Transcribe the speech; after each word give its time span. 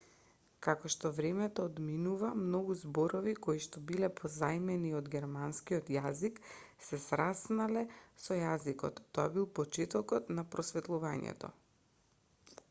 како 0.67 0.89
што 0.91 1.09
времето 1.15 1.65
одминува 1.71 2.29
многу 2.39 2.77
зборови 2.79 3.33
коишто 3.47 3.83
биле 3.91 4.09
позајмени 4.21 4.93
од 5.01 5.11
германскиот 5.17 5.93
јазик 5.97 6.41
се 6.87 6.99
сраснале 7.07 7.85
со 8.27 8.39
јазикот 8.41 8.99
тоа 9.19 9.27
бил 9.39 9.49
почетокот 9.61 10.35
на 10.41 10.47
просветлувањето 10.59 11.53